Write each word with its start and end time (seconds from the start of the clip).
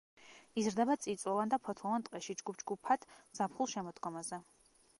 იზრდება 0.61 0.93
წიწვოვან 1.03 1.51
და 1.51 1.59
ფოთლოვან 1.67 2.07
ტყეში 2.07 2.37
ჯგუფ-ჯგუფად 2.41 3.05
ზაფხულ-შემოდგომაზე. 3.41 4.41